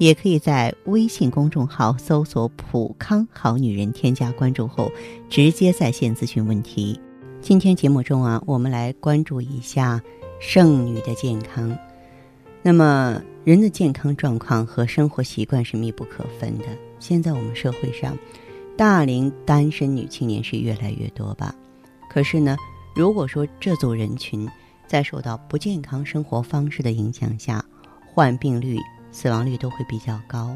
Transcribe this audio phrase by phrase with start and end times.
[0.00, 4.90] 也可以在微信公众号搜索“普康好女人”，添加关注后
[5.28, 6.98] 直接在线咨询问题。
[7.42, 10.00] 今天节目中啊，我们来关注一下
[10.40, 11.76] 剩女的健康。
[12.62, 16.64] 那么，人的健康状况和生活习惯是密不可分的。
[16.98, 18.16] 现在我们社会上，
[18.78, 21.54] 大龄单身女青年是越来越多吧？
[22.08, 22.56] 可是呢，
[22.96, 24.48] 如果说这组人群
[24.86, 27.62] 在受到不健康生活方式的影响下，
[28.14, 28.78] 患病率、
[29.12, 30.54] 死亡率都会比较高。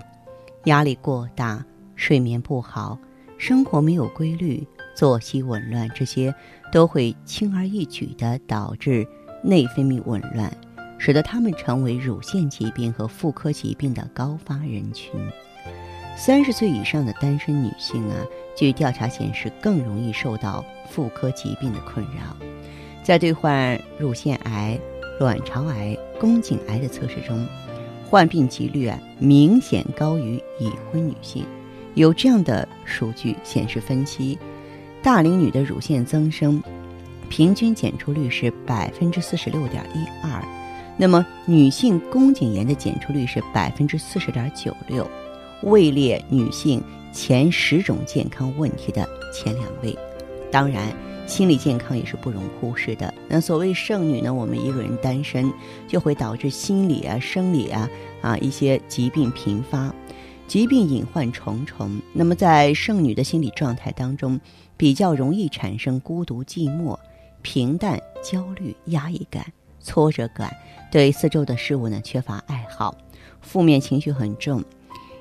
[0.64, 1.64] 压力过大、
[1.94, 2.98] 睡眠不好、
[3.36, 6.34] 生活没有规律、作息紊乱，这些
[6.72, 9.06] 都会轻而易举地导致
[9.42, 10.50] 内分泌紊乱，
[10.98, 15.12] 使得他们成为乳腺疾病和妇科疾病的高发人群。
[16.16, 18.16] 三十岁以上的单身女性啊，
[18.56, 22.36] 据调查显示，更容易受到妇科疾病的困扰。
[23.02, 24.78] 在对患乳腺癌、
[25.18, 27.46] 卵巢癌、宫颈癌的测试中，
[28.14, 31.44] 患病几率啊明显高于已婚女性。
[31.94, 34.38] 有这样的数据显示，分析
[35.02, 36.62] 大龄女的乳腺增生
[37.28, 40.40] 平均检出率是百分之四十六点一二，
[40.96, 45.04] 那么女性宫颈炎的检出率是百分之四十点九六。
[45.64, 46.80] 位列女性
[47.12, 49.98] 前十种健康问题的前两位，
[50.52, 50.86] 当然，
[51.26, 53.12] 心理健康也是不容忽视的。
[53.28, 55.52] 那所谓剩女呢，我们一个人单身
[55.88, 57.88] 就会导致心理啊、生理啊
[58.20, 59.92] 啊一些疾病频发，
[60.46, 61.98] 疾病隐患重重。
[62.12, 64.38] 那么在剩女的心理状态当中，
[64.76, 66.98] 比较容易产生孤独、寂寞、
[67.42, 69.46] 平淡、焦虑、压抑感、
[69.80, 70.54] 挫折感，
[70.92, 72.94] 对四周的事物呢缺乏爱好，
[73.40, 74.62] 负面情绪很重。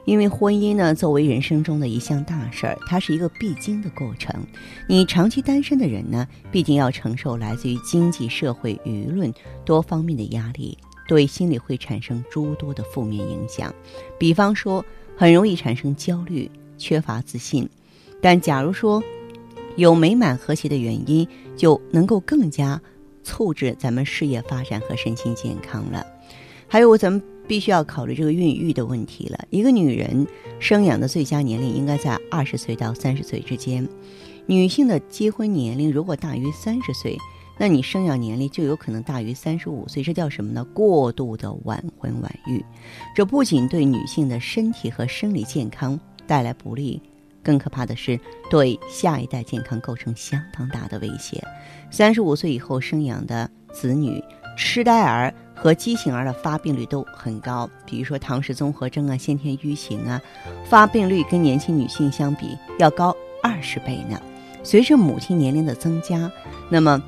[0.05, 4.45] 因为婚姻呢，作为人生中的一项大事儿，它是一个必经的过程。
[4.87, 9.33] 你长期单身的人呢，毕竟要承受来自于经济社会、舆论
[9.63, 10.77] 多方面的压力，
[11.07, 13.73] 对心理会产生诸多的负面影响。
[14.19, 17.69] 比方说，很容易产生焦虑、缺乏自信。
[18.21, 19.01] 但假如说
[19.77, 21.25] 有美满和谐的原因，
[21.55, 22.81] 就能够更加
[23.23, 26.05] 促进咱们事业发展和身心健康了。
[26.67, 27.23] 还有咱们。
[27.47, 29.45] 必须要考虑这个孕育的问题了。
[29.49, 30.25] 一个女人
[30.59, 33.87] 生养的最佳年龄应该在二十岁到三十岁之间。
[34.45, 37.17] 女性的结婚年龄如果大于三十岁，
[37.57, 40.03] 那你生养年龄就有可能大于三十五岁。
[40.03, 40.63] 这叫什么呢？
[40.73, 42.63] 过度的晚婚晚育。
[43.15, 47.01] 这不仅对女性的身体和生理健康带来不利，
[47.41, 51.41] 更可怕的是对下一代健康构成相当大的威胁。
[51.91, 54.21] 三十五岁以后生养的子女，
[54.57, 55.33] 痴呆儿。
[55.55, 60.21] 和畸形儿的发病率都很高，比如说唐氏综合征啊、先天愚型啊，
[60.65, 64.21] 发病率跟年轻女性相比要高二十倍呢。
[64.63, 66.31] 随着母亲年龄的增加，
[66.69, 67.01] 那么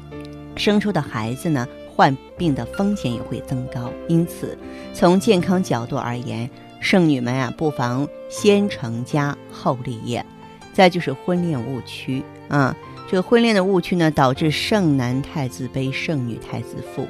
[0.55, 3.91] 生出的孩子呢，患病的风险也会增高。
[4.07, 4.57] 因此，
[4.93, 10.25] 从健康角度而言，剩女们啊，不妨先成家后立业。
[10.73, 12.75] 再就是婚恋误区啊，
[13.09, 17.07] 这个婚恋的误区呢，导致剩男太自卑，剩女太自负。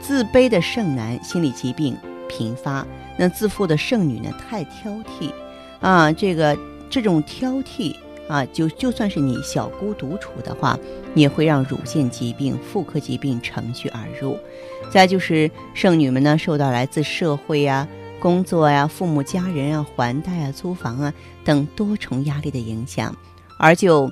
[0.00, 1.96] 自卑的剩男心理疾病
[2.28, 2.86] 频发，
[3.16, 5.32] 那自负的剩女呢太挑剔，
[5.80, 6.56] 啊，这个
[6.88, 7.94] 这种挑剔
[8.28, 10.78] 啊，就就算是你小姑独处的话，
[11.14, 14.38] 也会让乳腺疾病、妇科疾病乘虚而入。
[14.90, 17.86] 再就是剩女们呢，受到来自社会呀、
[18.20, 21.12] 工作呀、父母家人啊、还贷啊、租房啊
[21.44, 23.14] 等多重压力的影响。
[23.58, 24.10] 而就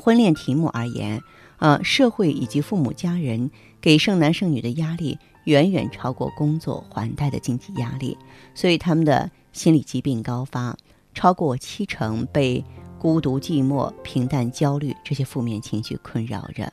[0.00, 1.20] 婚恋题目而言，
[1.60, 3.48] 啊，社会以及父母家人。
[3.82, 8.14] 给剩男剩女的压力远远超过工作还贷的经济压力，
[8.54, 10.76] 所以他们的心理疾病高发，
[11.14, 12.62] 超过七成被
[12.98, 16.70] 孤独、寂寞、平淡、焦虑这些负面情绪困扰着。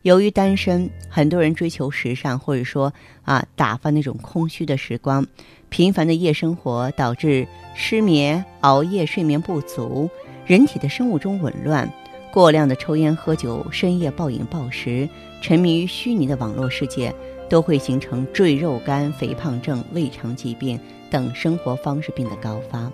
[0.00, 2.90] 由于单身，很多人追求时尚，或者说
[3.22, 5.26] 啊打发那种空虚的时光，
[5.68, 10.08] 频繁的夜生活导致失眠、熬夜、睡眠不足，
[10.46, 11.92] 人体的生物钟紊乱。
[12.36, 15.08] 过量的抽烟喝酒、深夜暴饮暴食、
[15.40, 17.10] 沉迷于虚拟的网络世界，
[17.48, 20.78] 都会形成赘肉肝、肥胖症、胃肠疾病
[21.10, 22.92] 等生活方式病的高发。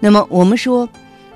[0.00, 0.88] 那么，我们说，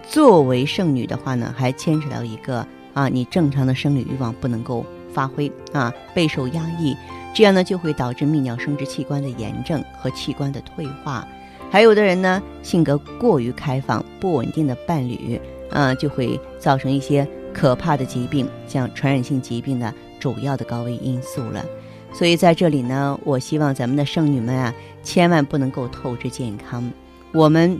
[0.08, 4.82] 作为剩女的话呢，还牵扯到一个啊，你正常的生理欲望不能够
[5.12, 6.96] 发挥啊，备受压抑，
[7.34, 11.28] 这样呢就会导致泌尿生殖器官的炎症和器官的退化。
[11.70, 15.38] 还有的人呢，性格过于开放，不稳定的伴侣。
[15.74, 21.64] 嗯，就会造成一些可怕的疾病，像传染性疾病的主要的高危因素了。
[22.12, 24.72] 所以在这里呢，我希望咱们的剩女们啊，
[25.02, 26.88] 千万不能够透支健康。
[27.32, 27.76] 我们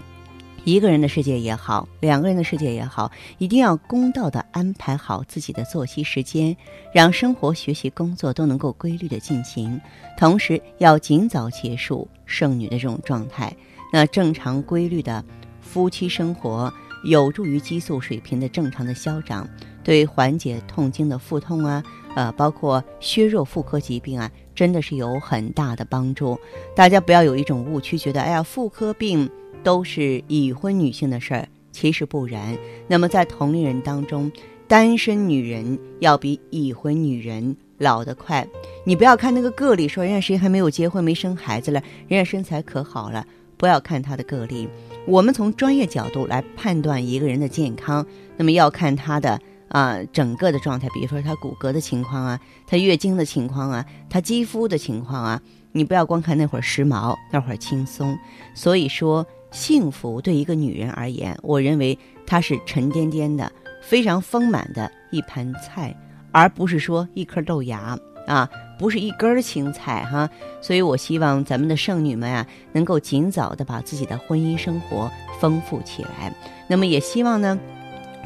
[0.64, 6.56] 一个人的世界也好，两个人的世界也好，一定要公道的安排好自己的作息时间，
[6.92, 9.80] 让生活、学习、工作都能够规律的进行。
[10.18, 13.54] 同时，要尽早结束剩女的这种状态。
[13.92, 15.24] 那正常规律的
[15.60, 16.72] 夫妻生活，
[17.04, 19.48] 有助于激素水平的正常的消长，
[19.82, 21.82] 对缓解痛经的腹痛啊。
[22.14, 26.38] 呃，包括削弱妇科疾病啊，真的是有很大的帮助。
[26.74, 29.28] 大家不要有一种误区，觉得哎呀，妇科病
[29.62, 32.56] 都是已婚女性的事儿，其实不然。
[32.86, 34.30] 那么在同龄人当中，
[34.68, 38.46] 单身女人要比已婚女人老得快。
[38.84, 43.26] 你不要看那个个例，说人家谁还没有结婚没生孩子了，人家身材可好了。
[43.56, 44.68] 不要看他的个例，
[45.06, 48.06] 我们从专业角度来判断一个人的健康，
[48.36, 49.40] 那么要看他的。
[49.68, 55.40] 啊，整个的状态，比如说他骨骼的情况啊，他月经的情况啊，他肌肤的情况啊，
[55.72, 58.16] 你不要光看那会儿时髦，那会儿轻松。
[58.54, 63.50] 所以说，幸福对一个女人而言，我认为它是沉甸甸的、
[63.82, 65.96] 非常丰满的一盘菜，
[66.30, 67.98] 而不是说一颗豆芽
[68.28, 68.48] 啊，
[68.78, 70.28] 不是一根青菜哈。
[70.60, 75.10] 所以我希望咱们的剩女们啊，能够尽早的把自己的婚姻生活
[75.40, 76.32] 丰富起来。
[76.66, 77.58] 那么也希望呢。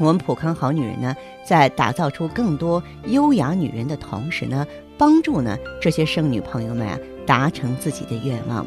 [0.01, 1.13] 我们普康好女人呢，
[1.45, 4.65] 在打造出更多优雅女人的同时呢，
[4.97, 6.97] 帮助呢这些剩女朋友们啊
[7.27, 8.65] 达成自己的愿望。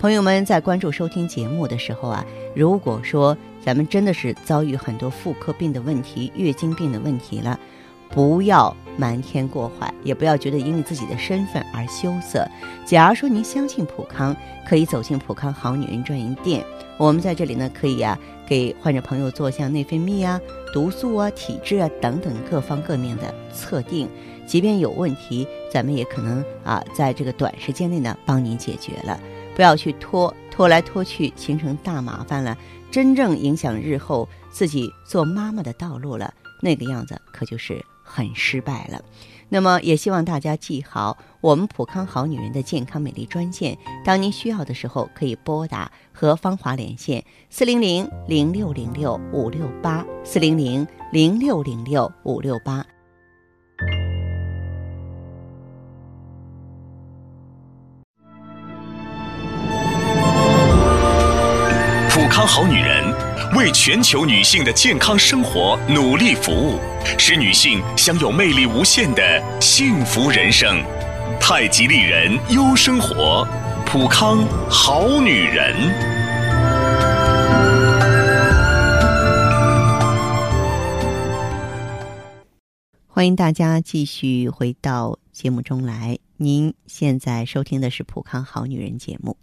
[0.00, 2.26] 朋友们在关注收听节目的时候啊，
[2.56, 7.56] 如果说咱们真的是遭遇很多妇科病的问题、月经病的问题了，
[8.08, 12.46] 不要瞒天过海，也不要觉得因为自己的身份而羞涩。
[12.84, 14.36] 假如说您相信普康，
[14.68, 16.64] 可以走进普康好女人专营店，
[16.98, 18.18] 我们在这里呢可以啊。
[18.44, 20.38] 给患者朋友做像内分泌啊、
[20.74, 24.06] 毒素啊、体质啊等等各方各面的测定，
[24.46, 29.18] 即便有问题，咱们也可能啊在这个短时间内呢帮您解决了。
[29.54, 32.58] 不要去拖，拖来拖去形成大麻烦了，
[32.90, 39.00] 真正影响日后自己做妈妈的道路了，那个样子可就是很失败了。
[39.48, 52.84] 那么也希望大家记好我们普康好女人的健康美丽专线，当您需要的时候可以拨打和芳华连线四零零零六零六五六八四零零零六零六五六八。
[62.08, 63.11] 普康好女人
[63.54, 66.78] 为全球女性的健康生活努力服务。
[67.18, 70.82] 使女性享有魅力无限的幸福人生，
[71.38, 73.46] 太极丽人优生活，
[73.84, 75.76] 普康好女人。
[83.06, 86.18] 欢迎大家继续回到节目中来。
[86.38, 89.36] 您现在收听的是普康好女人节目，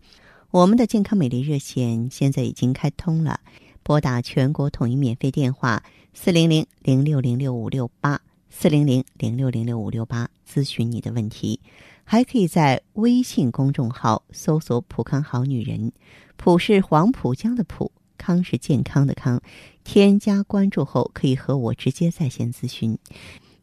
[0.50, 3.40] 我们的健康美丽热线现在已经开通了，
[3.90, 5.82] 拨打全国统一免费电话。
[6.14, 11.60] 四零零零六零六五六八，四零零零六零六五六八，咨询你的问题，
[12.04, 15.92] 还可以在微信公众号搜索“浦康好女人”，
[16.38, 19.42] 浦是黄浦江的浦，康是健康的康，
[19.84, 22.96] 添加关注后可以和我直接在线咨询。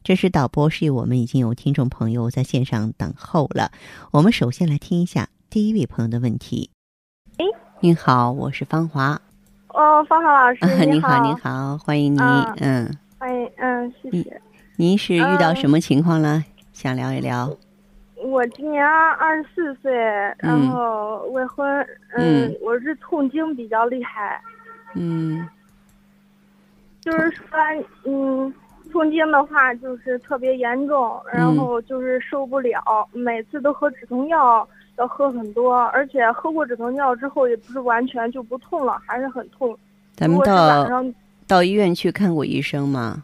[0.03, 3.71] 这是导播示意我们已经有听众朋友在线上等候了，
[4.11, 6.69] 我们首先来听一下第一位朋友的问题。
[7.37, 7.45] 哎，
[7.79, 9.21] 您好，我是芳华。
[9.77, 12.19] 哦，芳芳老师，你好，你好，欢迎您，
[12.61, 14.41] 嗯，欢迎，嗯，谢谢。
[14.75, 16.43] 您是遇到什么情况了？
[16.73, 17.55] 想聊一聊？
[18.15, 19.93] 我今年二十四岁，
[20.39, 24.41] 然后未婚，嗯，我是痛经比较厉害，
[24.95, 25.47] 嗯，
[26.99, 27.45] 就是说，
[28.05, 28.51] 嗯，
[28.91, 34.67] 痛经的话就是特别严重，然后就是受不了，每次都喝止痛药。
[34.97, 39.77] 要喝很多，而且喝过止疼药之后，也不是完全就不痛了，还是很痛。
[40.15, 40.87] 咱们到
[41.47, 43.23] 到医院去看过医生吗？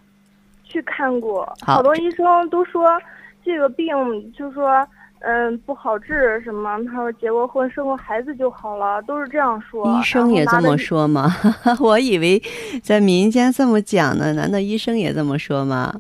[0.63, 2.99] 去看过，好多医生都说
[3.43, 3.87] 这个病
[4.33, 4.87] 就说
[5.19, 6.77] 嗯不好治什么。
[6.85, 9.85] 他说结过婚生过孩子就好了，都是这样说。
[9.99, 11.29] 医生也这么说吗？
[11.79, 12.41] 我以为
[12.81, 15.93] 在民间这么讲呢，难道医生也这么说吗？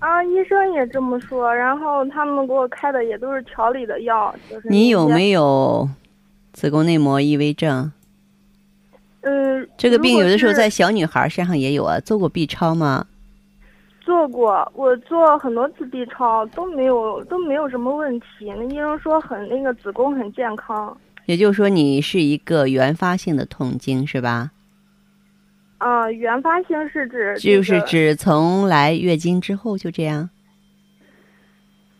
[0.00, 5.88] 啊，医生也这么说，然后他们给我开的也都是调理的药，就是你有没有
[6.52, 7.92] 子宫内膜异位症？
[9.20, 12.00] 嗯，这个病有的时候在小女孩身上也有啊。
[12.00, 13.06] 做过 B 超吗？
[14.00, 18.26] 做过，我做很多次 B 超都没有都没有什么问题。
[18.56, 20.96] 那医生说很那个子宫很健康。
[21.26, 24.50] 也就是说，你是一个原发性的痛经是吧？
[25.80, 30.28] 嗯，原发性是指就是指从来月经之后就这样。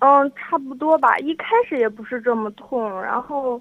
[0.01, 1.19] 嗯，差不多吧。
[1.19, 3.61] 一开始也不是这么痛，然后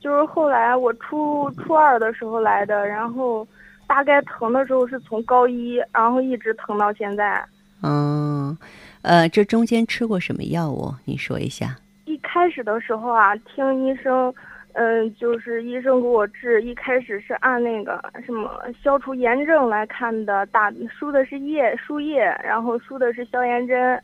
[0.00, 3.46] 就是后来我初初二的时候来的，然后
[3.86, 7.44] 大概疼的时候是从高一，然后一直疼到现在。
[7.82, 8.56] 嗯，
[9.02, 10.94] 呃，这中间吃过什么药物？
[11.04, 11.76] 你说一下。
[12.04, 14.32] 一开始的时候啊，听医生，
[14.78, 24.00] 嗯，就是医生给我治，一开始是按那个什么消除炎症来看的，打输的是液输液，然后输的是消炎针。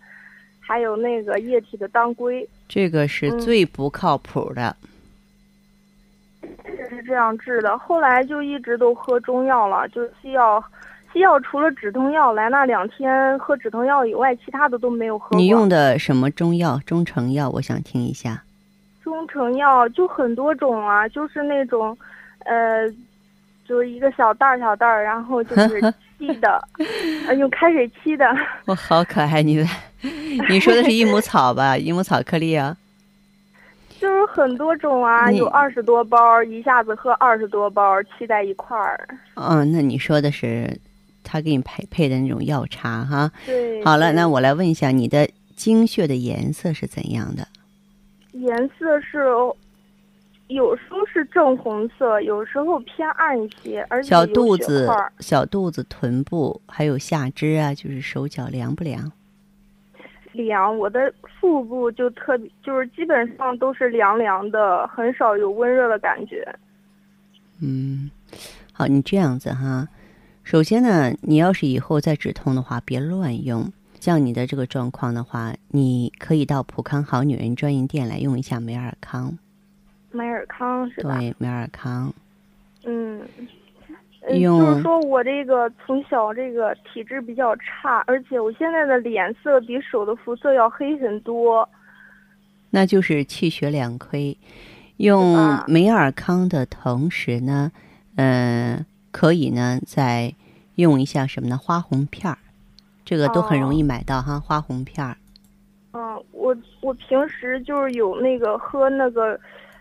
[0.65, 4.75] 还有那个液体的当归，这个是最不靠谱的。
[6.41, 10.63] 这是这样治的，后来就一直都喝中药了，就西药，
[11.13, 15.37] 西药除了止痛药来那两天喝止痛药以外，其他的都没有喝。
[15.37, 16.81] 你用的什么中药？
[16.87, 17.51] 中成药？
[17.51, 18.45] 我想听一下。
[19.03, 21.97] 中成药就很多种啊，就是那种，
[22.45, 22.89] 呃，
[23.67, 25.95] 就是一个小袋儿小袋儿，然后就 是。
[26.23, 26.63] 沏的，
[27.35, 28.25] 用开水沏的。
[28.67, 29.67] 我好可爱，你的，
[30.49, 31.77] 你说的是益母草吧？
[31.77, 32.77] 益母草颗粒啊。
[33.99, 39.09] 就是很多种啊，有二十多包，一下子喝二十多包，沏在一块儿。
[39.35, 40.79] 嗯，那你说的是
[41.25, 43.29] 他给你配配的那种药茶哈？
[43.45, 43.85] 对。
[43.85, 47.49] 好了，那我来问一下，你的经血的颜色是怎样的？
[48.33, 49.19] 颜色是。
[50.49, 54.87] 有时候是正红色，有时候偏暗一些，而且小肚子、
[55.19, 59.11] 小肚子、臀部还有下肢啊，就是手脚凉不凉？
[60.33, 61.11] 凉，我的
[61.41, 66.47] 腹部就特别，就是基本上都是凉凉的，很少有温热的感觉。
[67.63, 68.11] 嗯，
[68.75, 69.89] 好，你这样子哈，
[70.43, 73.73] 首先呢，你要是以后再止痛的话，别乱用。
[74.03, 79.39] 像你的这个状况的话，你可以到普康好女人专营店来用一下美尔康。
[80.11, 81.21] 美尔康是吧？
[81.21, 82.13] 对，美尔康。
[82.85, 83.23] 嗯，
[84.29, 91.69] 就是说我这个从小这个体质比较差，而且我现在的脸色比手的肤色要黑很多。
[92.71, 94.37] 那就是气血两亏。
[94.97, 97.71] 用美尔康的同时呢，
[98.17, 100.35] 嗯，可以呢再
[100.75, 101.57] 用一下什么呢？
[101.57, 102.39] 花红片儿，
[103.05, 105.17] 这个都很容易买到哈，花红片儿。
[105.93, 109.39] 嗯，我我平时就是有那个喝那个。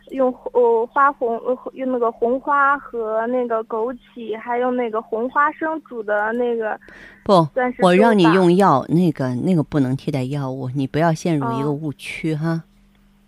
[0.09, 6.77] 用呃花红呃用那个红花和那个枸杞，还有那个红花生煮的那个。
[7.23, 7.47] 不，
[7.81, 12.61] 我让你用药，那个那个不能替代药物，你不要陷入一个误区哈。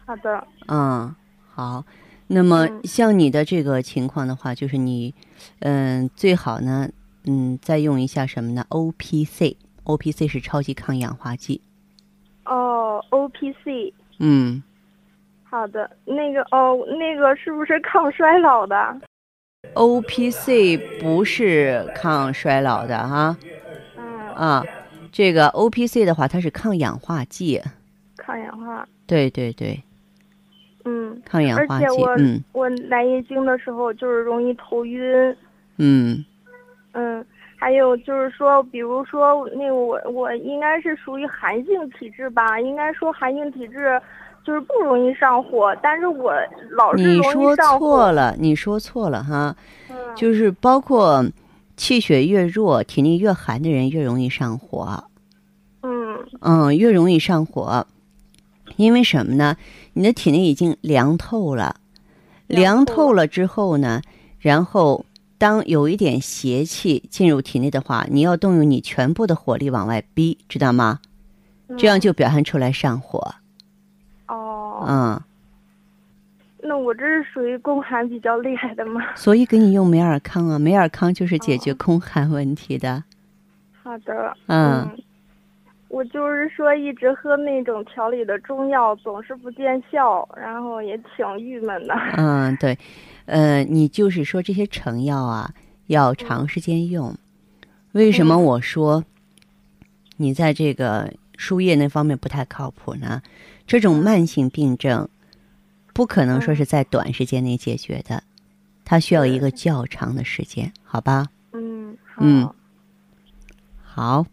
[0.06, 0.46] 好的。
[0.68, 1.16] 嗯，
[1.54, 1.86] 好。
[2.28, 5.16] 那么像你的这个情况的话，就是你，
[5.60, 6.90] 嗯，最好呢，
[7.24, 9.56] 嗯，再用一下什么呢？O P C，O
[9.98, 11.62] P C 是超级抗氧化剂。
[12.46, 13.94] 哦，O P C。
[14.20, 14.64] 嗯。
[15.44, 19.02] 好的，那个哦，那个是不是抗衰老的
[19.74, 23.38] ？O P C 不是抗衰老的哈。
[23.98, 24.30] 嗯。
[24.36, 24.64] 啊，
[25.12, 27.62] 这个 O P C 的话，它是抗氧化剂。
[28.18, 28.88] 抗氧化。
[29.06, 29.84] 对对对。
[30.86, 31.22] 嗯。
[31.26, 32.04] 抗氧化剂。
[32.18, 32.44] 嗯。
[32.54, 35.36] 我来月经的时候就是容易头晕。
[35.78, 36.24] 嗯。
[36.94, 37.26] 嗯，
[37.64, 42.60] 还有就是说，比如说，那我我应该是属于寒性体质吧？
[42.60, 44.02] 应该说寒性体质。
[44.46, 46.34] 就是不容易上火，但是我
[46.72, 47.02] 老是。
[47.02, 49.56] 你说错了，你说错了哈。
[49.90, 49.96] 嗯。
[50.18, 51.24] 就是包括
[51.78, 55.02] 气血越弱、体内越寒的人越容易上火。
[55.82, 56.20] 嗯。
[56.42, 57.88] 嗯，越容易上火，
[58.76, 59.56] 因为什么呢？
[59.94, 61.78] 你的体内已经凉透了，
[62.48, 64.02] 凉透了之后呢，
[64.40, 65.06] 然后
[65.38, 71.00] 当有一点邪气进入体内的话，你要动用你全部的火力往外逼，知道吗？
[71.78, 73.36] 这样就表现出来上火。
[74.28, 75.22] 哦嗯，
[76.62, 79.02] 那我这是属于宫寒比较厉害的吗？
[79.16, 83.04] 所以给你用美尔康啊，美尔康就是解决宫寒问题的。
[83.82, 84.90] 好的，嗯，
[85.90, 91.94] 我就是说一直喝那种调理的中药，总是不见效，然后也挺郁闷的。
[92.18, 92.78] 嗯，对，
[93.26, 95.54] 呃，你就是说这些成药啊，
[95.88, 97.16] 要长时间用。
[97.94, 99.04] 为什么我说
[100.18, 103.22] 你在这个输液那方面不太靠谱呢？
[103.66, 105.08] 这种慢性病症，
[105.94, 108.24] 不可能说是在短时间内解决的，
[108.84, 111.28] 它需要一个较长的时间，好吧？
[111.54, 112.54] 嗯，嗯，
[113.82, 114.26] 好，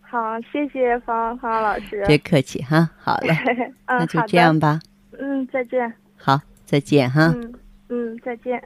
[0.00, 3.34] 好，谢谢方方老师，别客气哈，好了，
[3.88, 4.80] 那就这样吧，
[5.18, 7.54] 嗯，再见，好，再见哈，嗯
[7.90, 8.62] 嗯，再见。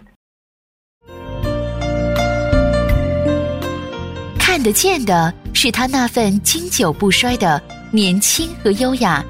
[4.39, 9.25] 看得见的是他那份经久不衰的年轻和优雅。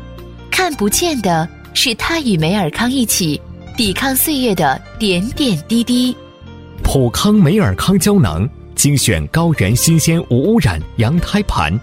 [0.51, 3.41] 看不见的是他与梅尔康一起
[3.77, 6.15] 抵抗岁月的点点滴滴。
[6.83, 11.79] 普康梅尔康胶囊精选高原新鲜无污染羊胎盘，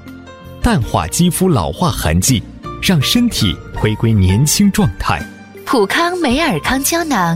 [0.62, 2.44] 淡化肌肤老化痕迹，
[2.82, 5.22] 让身体回归年轻状态。
[5.66, 7.36] 普康梅尔康胶囊，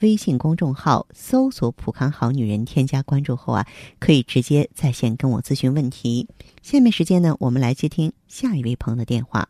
[0.00, 3.66] 微信公众号搜索“普康好女人”，添加关注后啊，
[3.98, 6.26] 可以直接在线跟我咨询问题。
[6.62, 9.48] 下面时间呢，我们来接听下一位朋友的电话。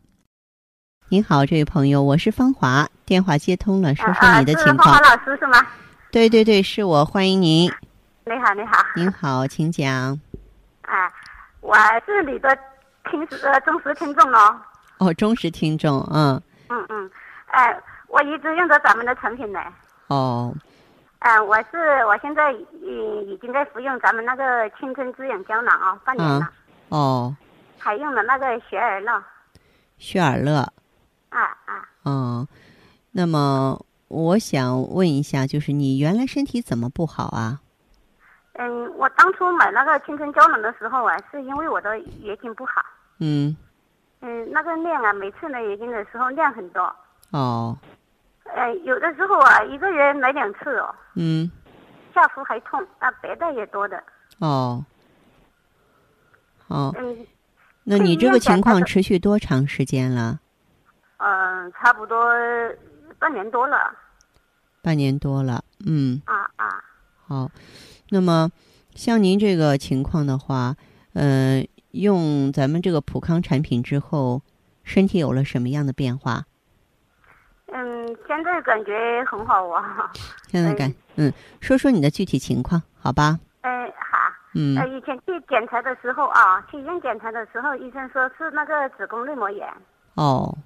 [1.08, 4.92] 您好，这位朋友，我是芳华，电话接通了，说说你的情况。
[4.92, 5.64] 芳华老师是吗？
[6.10, 7.70] 对对对，是我，欢迎您。
[8.26, 8.84] 你好，你好。
[8.96, 10.20] 您好，请讲。
[10.82, 11.10] 啊，
[11.60, 12.56] 我是你的
[13.08, 14.60] 听呃忠实听众哦。
[14.98, 16.42] 哦，忠实听众，嗯。
[16.68, 17.10] 嗯嗯，
[17.46, 17.76] 哎，
[18.08, 19.60] 我一直用着咱们的产品呢。
[20.10, 20.54] 哦。
[21.20, 26.50] 嗯，我是我现在已已经在服用咱们那个青春滋养胶囊哦，半年了。
[26.88, 27.36] 哦。
[27.78, 29.22] 还用了那个雪尔乐。
[29.98, 30.60] 雪尔乐。
[31.30, 32.48] 啊啊，哦，
[33.12, 37.60] 那么我想问一下，就是你原来身体怎么不好啊？
[38.54, 42.82] 嗯，我当初买那个青春胶囊的时候啊，是因为我的月经不好。
[43.18, 43.56] 嗯。
[44.22, 46.94] 嗯，那个量啊，每次来月经的时候量很多。
[47.30, 47.76] 哦。
[48.54, 50.94] 呃，有的时候啊，一个月来两次哦。
[51.14, 51.50] 嗯。
[52.14, 54.02] 下腹还痛，啊，白带也多的。
[54.38, 54.84] 哦。
[56.68, 56.94] 哦。
[56.98, 57.26] 嗯。
[57.84, 60.40] 那你这个情况持续多长时间了？
[61.18, 62.32] 嗯，差不多
[63.18, 63.76] 半年多了。
[64.82, 66.20] 半年多了，嗯。
[66.24, 66.82] 啊啊。
[67.26, 67.50] 好，
[68.10, 68.50] 那么
[68.94, 70.76] 像您这个情况的话，
[71.14, 74.42] 呃，用咱们这个普康产品之后，
[74.82, 76.44] 身体有了什么样的变化？
[77.72, 80.10] 嗯，现在感觉很好啊。
[80.48, 83.38] 现在感嗯，说说你的具体情况，好吧？
[83.62, 84.18] 哎，好。
[84.54, 84.76] 嗯。
[84.76, 89.68] 呃，以前去检查的时候啊，去医院检查的时候，医生说是那个子宫内膜炎。
[90.14, 90.56] 哦。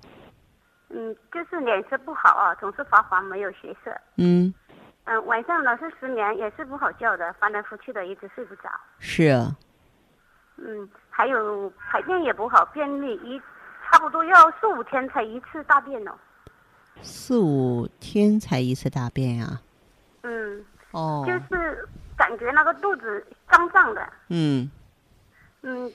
[0.91, 3.91] 嗯，就是脸色不好啊，总是发黄，没有血色。
[4.17, 4.53] 嗯，
[5.05, 8.71] 嗯，晚上老是失眠，也是不好觉的，翻来覆去的，一直睡不着。
[8.99, 9.25] 是。
[9.25, 9.57] 啊
[10.57, 13.43] 嗯，还有排便也不好，便秘一
[13.91, 16.13] 差不多要四五天才一次大便呢。
[17.05, 19.61] 四五天才一次大便呀？
[20.23, 20.65] 嗯。
[20.91, 21.25] 哦。
[21.27, 21.87] 就是
[22.17, 24.13] 感觉那个肚子胀胀的。
[24.29, 24.69] 嗯。
[25.63, 25.93] 嗯，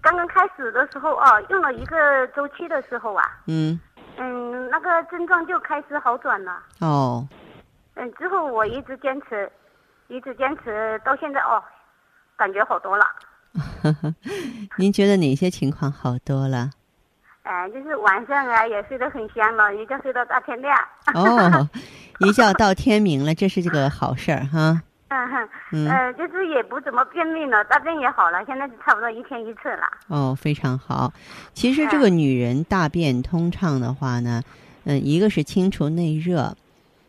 [0.00, 3.22] 刚刚开始的时候啊，用了一个周期的时候啊。
[3.46, 3.78] 嗯。
[4.18, 6.62] 嗯，那个症状就开始好转了。
[6.80, 7.28] 哦。
[7.94, 9.50] 嗯，之后我一直坚持，
[10.08, 11.62] 一直坚持到现在哦，
[12.36, 13.04] 感觉好多了。
[14.76, 16.70] 您觉得哪些情况好多了？
[17.46, 20.76] 哎，就是晚上啊，也睡得很香了，一觉睡到大天亮。
[21.14, 21.68] 哦，
[22.18, 24.82] 一觉到天明了，这是这个好事儿哈。
[25.08, 25.48] 嗯哼，
[25.88, 29.88] 呃，就是也不怎么便秘了，大便也好了，现在差不多一天一次了。
[30.08, 31.12] 哦，非常好。
[31.52, 34.42] 其实这个女人大便通畅的话呢，
[34.84, 36.56] 嗯，一个是清除内热，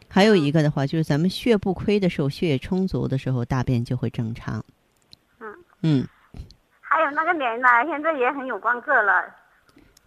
[0.08, 4.64] 还有一个的话就是咱们血不亏的时候，血液充足的时候，大便就会正常。
[5.40, 5.56] 嗯。
[5.82, 6.08] 嗯。
[6.80, 9.26] 还有那个脸呢，现在也很有光泽了。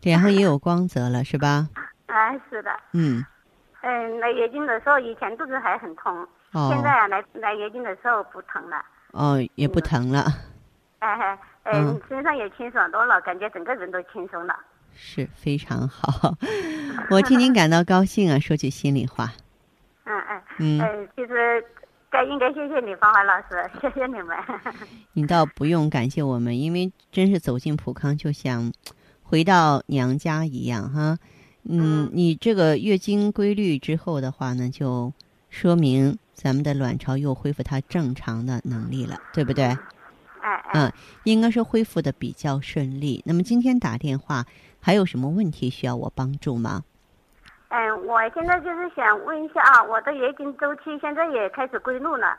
[0.02, 1.68] 脸上也有光泽了，是吧？
[2.06, 2.70] 哎，是的。
[2.92, 3.24] 嗯。
[3.82, 6.26] 嗯，来月经的时候，以前肚子还很痛。
[6.52, 8.84] 现在啊，来来月经的时候不疼了。
[9.12, 10.26] 哦，也不疼了。
[10.98, 14.54] 哎嗯，身上也清爽多了，感觉整个人都轻松了。
[14.92, 16.34] 是非常好，
[17.10, 18.38] 我替您感到高兴啊！
[18.38, 19.30] 说句心里话。
[20.04, 20.20] 嗯
[20.58, 20.80] 嗯。
[20.80, 21.08] 嗯。
[21.14, 21.64] 其实
[22.10, 24.36] 该应该谢谢你，芳华老师，谢谢你们。
[25.14, 28.72] 你倒不用感谢我们，因为真是走进普康就像
[29.30, 31.16] 回到娘家一样哈。
[31.62, 32.10] 嗯。
[32.12, 35.12] 你这个月经规律之后的话呢，就
[35.48, 36.18] 说明。
[36.32, 39.76] 咱们的卵巢又恢复它正常的能力了，对不对？
[40.40, 40.90] 哎嗯，
[41.24, 43.22] 应该是恢复的比较顺利。
[43.26, 44.46] 那么今天打电话
[44.80, 46.82] 还有什么问题需要我帮助吗？
[47.68, 52.34] 嗯，我现在就是想问一下啊，我的月经周期现在也开始规律了。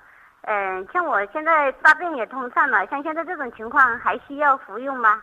[0.48, 5.22] 嗯，像我现在大便也通畅了，像现在这种情况还需要服用吗？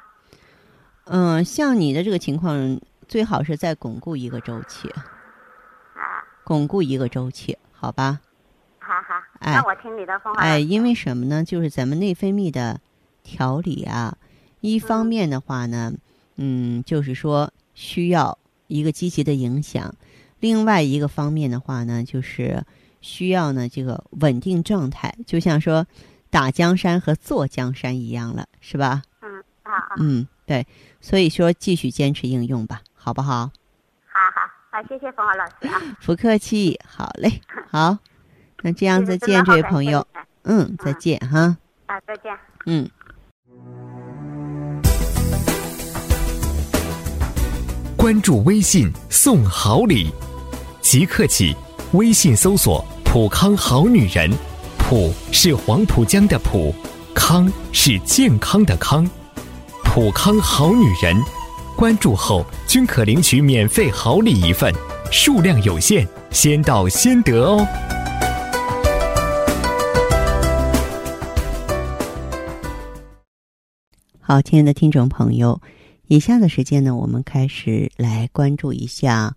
[1.08, 4.88] 嗯，像你的这个情况，最好是再巩固一个周期。
[4.90, 6.24] 啊。
[6.44, 8.20] 巩固一个周期，好吧？
[8.78, 10.40] 好好，那我听你的方法。
[10.40, 11.44] 哎，因为什么呢？
[11.44, 12.80] 就是咱们内分泌的
[13.22, 14.16] 调理啊，
[14.60, 15.92] 一方面的话呢，
[16.36, 19.92] 嗯，就是说需要一个积极的影响；
[20.40, 22.64] 另外一个方面的话呢，就是
[23.02, 25.86] 需要呢这个稳定状态，就像说
[26.30, 29.02] 打江山和坐江山一样了，是吧？
[29.20, 29.94] 嗯，啊啊。
[29.98, 30.66] 嗯，对，
[30.98, 33.50] 所以说继续坚持应用吧，好不好？
[34.06, 35.78] 好好，好，谢谢冯华老师啊。
[36.02, 37.98] 不客气，好嘞，好，
[38.64, 40.06] 那这样再见，这位朋友，
[40.44, 41.54] 嗯，再见哈。
[41.84, 42.34] 啊，再见。
[42.64, 42.88] 嗯。
[47.94, 50.10] 关注微信送好礼，
[50.80, 51.54] 即刻起，
[51.92, 54.30] 微信搜索“普康好女人”，
[54.78, 56.74] 普是黄浦江的浦，
[57.14, 59.06] 康是健康的康，
[60.00, 61.20] 普康好女人，
[61.74, 64.72] 关注后均可领取免费好礼一份，
[65.10, 67.66] 数量有限，先到先得哦。
[74.20, 75.60] 好，亲爱的听众朋友。
[76.06, 79.34] 以下的时间呢，我们开始来关注一下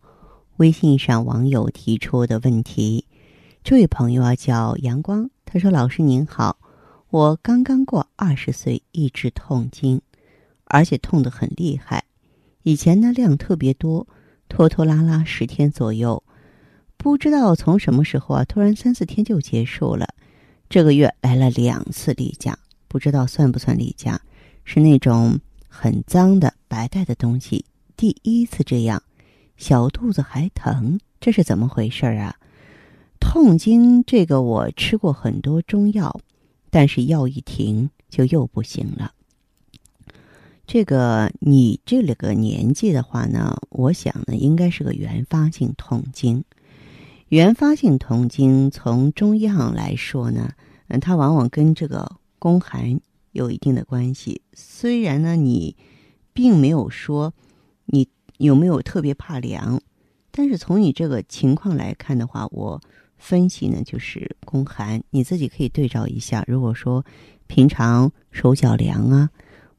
[0.57, 3.07] 微信上网友提出的问题。
[3.63, 6.59] 这位朋友啊叫阳光，他说：“老师您好，
[7.09, 9.99] 我刚刚过二十岁，一直痛经，
[10.71, 12.03] 而且痛得很厉害。
[12.63, 14.07] 以前呢量特别多，
[14.49, 16.23] 拖拖拉拉十天左右，
[16.97, 20.07] 不知道从什么时候啊，突然三四天就结束了。
[20.69, 22.57] 这个月来了两次例假，
[22.87, 24.19] 不知道算不算例假？
[24.65, 25.39] 是那种。”
[25.73, 27.63] 很脏的白带的东西，
[27.95, 29.01] 第一次这样，
[29.55, 32.35] 小肚子还疼，这是怎么回事啊？
[33.21, 36.19] 痛经这个我吃过很多中药，
[36.69, 39.13] 但是药一停就又不行了。
[40.73, 46.45] 这个你这个年纪的话呢，我想呢应该是个原发性痛经。
[47.27, 50.53] 原发性痛经从中医上来说呢，
[50.87, 53.01] 嗯，它往往跟这个宫寒。
[53.33, 55.75] 有一定的关系，虽然呢，你
[56.31, 57.33] 并没有说
[57.87, 58.07] 你
[58.37, 59.81] 有没有特别怕凉，
[60.31, 62.81] 但是从你这个情况来看的话，我
[63.17, 66.45] 分析呢就是宫寒，你自己可以对照一下。
[66.47, 67.05] 如果说
[67.47, 69.29] 平常手脚凉啊，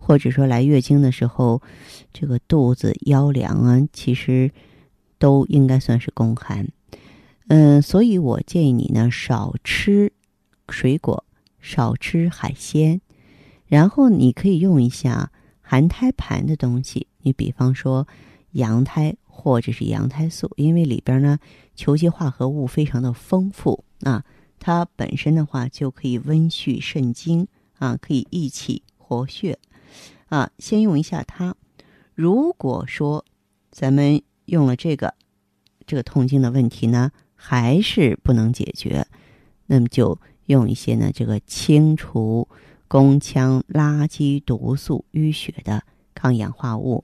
[0.05, 1.62] 或者说来月经的时候
[2.12, 4.51] 这个肚子腰凉啊，其实
[5.17, 6.67] 都应该算是宫寒。
[7.47, 10.12] 嗯，所以我建议你呢少吃
[10.69, 11.25] 水果，
[11.61, 13.01] 少吃海鲜。
[13.67, 18.07] 然后你可以用一下含胎盘的东西，你比方说
[18.53, 21.38] 羊胎或者是羊胎素，因为里边呢
[21.77, 24.25] 球基化合物非常的丰富啊，
[24.59, 27.47] 它本身的话就可以温煦肾经
[27.79, 29.59] 啊，可以益气活血
[30.33, 30.51] 啊。
[30.59, 31.55] 先用一下它。
[32.14, 33.25] 如果说
[33.71, 35.14] 咱们用了这个，
[35.87, 39.07] 这个痛经的问题呢还是不能解决，
[39.66, 42.49] 那么就用一些呢这个清除。
[42.88, 45.83] 宫腔垃圾毒素淤血的
[46.14, 47.03] 抗氧化物，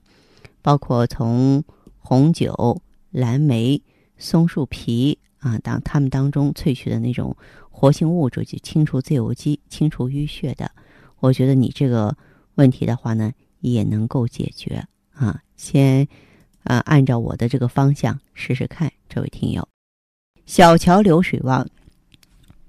[0.61, 1.63] 包括从
[1.97, 3.81] 红酒、蓝莓、
[4.15, 7.35] 松树皮啊当它们当中萃取的那种
[7.71, 10.69] 活性物质，去清除自由基、清除淤血的。
[11.21, 12.15] 我觉得你这个
[12.59, 15.41] 问题的话呢，也能够解决啊。
[15.55, 16.05] 先
[16.63, 19.65] 啊，按照我的这个方向试试看，这位听友。
[20.45, 21.65] 小桥流水望，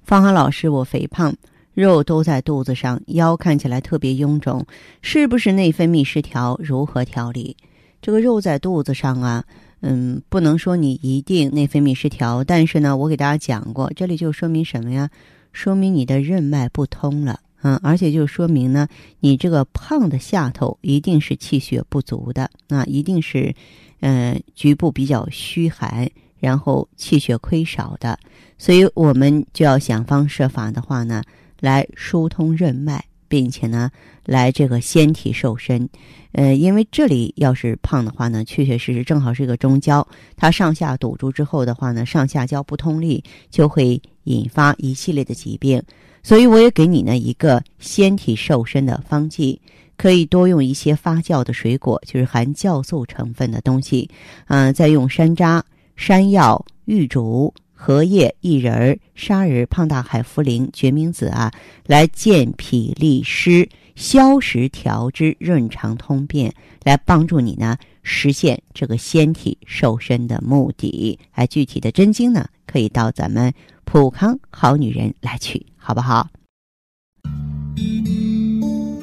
[0.04, 1.34] 芳华老师，我肥胖。
[1.72, 4.66] 肉都在肚子上，腰看起来特别臃肿，
[5.02, 6.58] 是不是内分泌失调？
[6.62, 7.56] 如何调理？
[8.02, 9.44] 这个肉在肚子上啊，
[9.80, 15.08] 嗯，不能说你一定内分泌失调，但是呢，我给大家讲过，这里就说明什么呀？
[15.52, 18.88] 说明你的任脉不通了，嗯，而且就说明呢，
[19.20, 23.54] 你这个胖的下头一定是气血不足的，那，一定是，
[24.00, 28.18] 嗯，局部比较虚寒，然后气血亏少的，
[28.58, 31.22] 所以我们就要想方设法的话呢。
[31.62, 33.90] 来疏通任脉，并且呢，
[34.24, 35.86] 来这个纤体瘦身，
[36.32, 45.82] 呃，因为这里要是胖的话呢，确确实实正好是一个中焦，它上下堵住之后的话呢，上下焦不通利，就会引发一系列的疾病。
[46.22, 49.60] 所以我也给你呢一个纤体瘦身的方剂，
[49.96, 54.08] 可以多用一些发酵的水果，就是含酵素成分的东西，
[54.48, 55.62] 嗯，再用山楂、
[55.96, 57.52] 山药、玉竹。
[57.82, 61.50] 荷叶、薏仁、砂仁、胖大海、茯苓、决明子啊，
[61.86, 66.52] 来健脾利湿、消食调脂、润肠通便，
[66.84, 71.18] 来帮助你呢实现这个纤体瘦身的目的。
[71.30, 73.50] 哎，具体的真经呢，可以到咱们
[73.86, 76.28] 普康好女人来取，好不好？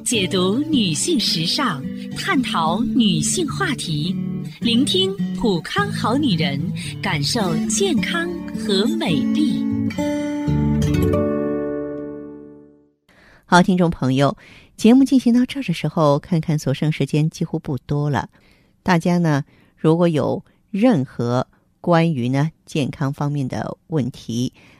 [0.05, 1.83] 解读女性时尚，
[2.15, 4.15] 探讨女性话题。
[4.61, 6.61] 聆听普康好女人，
[7.01, 9.61] 感受健康和美丽。
[13.45, 14.37] 好，听众朋友，
[14.77, 18.29] 节目进行到这儿的时候，看看所剩时间几乎不多了。
[18.83, 19.43] 大家呢，
[19.75, 21.45] 如果有任何
[21.81, 24.53] 关于呢健康方面的问题，